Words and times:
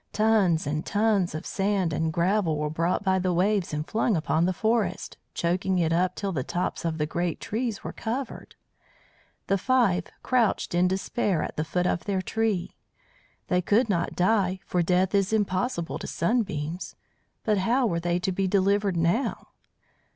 Tons 0.13 0.65
and 0.65 0.83
tons 0.83 1.35
of 1.35 1.45
sand 1.45 1.93
and 1.93 2.11
gravel 2.11 2.57
were 2.57 2.71
brought 2.71 3.03
by 3.03 3.19
the 3.19 3.31
waves 3.31 3.71
and 3.71 3.87
flung 3.87 4.17
upon 4.17 4.45
the 4.45 4.51
forest, 4.51 5.15
choking 5.35 5.77
it 5.77 5.93
up 5.93 6.15
till 6.15 6.31
the 6.31 6.43
tops 6.43 6.83
of 6.83 6.97
the 6.97 7.05
great 7.05 7.39
trees 7.39 7.83
were 7.83 7.93
covered. 7.93 8.55
The 9.45 9.59
five 9.59 10.07
crouched 10.23 10.73
in 10.73 10.87
despair 10.87 11.43
at 11.43 11.55
the 11.55 11.63
foot 11.63 11.85
of 11.85 12.05
their 12.05 12.23
tree. 12.23 12.71
They 13.47 13.61
could 13.61 13.89
not 13.89 14.15
die, 14.15 14.59
for 14.65 14.81
death 14.81 15.13
is 15.13 15.31
impossible 15.31 15.99
to 15.99 16.07
Sunbeams; 16.07 16.95
but 17.43 17.59
how 17.59 17.85
were 17.85 17.99
they 17.99 18.17
to 18.21 18.31
be 18.31 18.47
delivered 18.47 18.97
now? 18.97 19.49